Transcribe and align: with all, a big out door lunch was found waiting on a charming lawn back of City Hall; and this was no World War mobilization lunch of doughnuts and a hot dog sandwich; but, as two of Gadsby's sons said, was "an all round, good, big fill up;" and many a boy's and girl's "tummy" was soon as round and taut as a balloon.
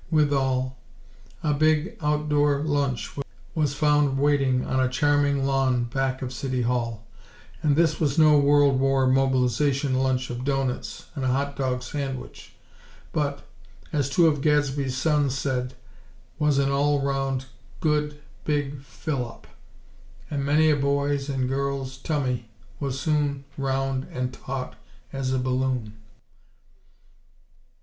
with 0.09 0.33
all, 0.33 0.79
a 1.43 1.53
big 1.53 1.95
out 2.01 2.27
door 2.27 2.63
lunch 2.63 3.11
was 3.53 3.75
found 3.75 4.17
waiting 4.17 4.65
on 4.65 4.79
a 4.79 4.89
charming 4.89 5.45
lawn 5.45 5.83
back 5.83 6.23
of 6.23 6.33
City 6.33 6.63
Hall; 6.63 7.05
and 7.61 7.75
this 7.75 7.99
was 7.99 8.17
no 8.17 8.35
World 8.39 8.79
War 8.79 9.05
mobilization 9.05 9.93
lunch 9.93 10.31
of 10.31 10.43
doughnuts 10.43 11.05
and 11.13 11.23
a 11.23 11.27
hot 11.27 11.55
dog 11.55 11.83
sandwich; 11.83 12.53
but, 13.13 13.45
as 13.93 14.09
two 14.09 14.25
of 14.25 14.41
Gadsby's 14.41 14.97
sons 14.97 15.37
said, 15.37 15.75
was 16.39 16.57
"an 16.57 16.71
all 16.71 16.99
round, 17.03 17.45
good, 17.79 18.19
big 18.43 18.81
fill 18.81 19.27
up;" 19.29 19.45
and 20.31 20.43
many 20.43 20.71
a 20.71 20.75
boy's 20.75 21.29
and 21.29 21.47
girl's 21.47 21.95
"tummy" 21.99 22.49
was 22.79 22.99
soon 22.99 23.45
as 23.53 23.59
round 23.59 24.07
and 24.11 24.33
taut 24.33 24.73
as 25.13 25.31
a 25.31 25.37
balloon. 25.37 25.93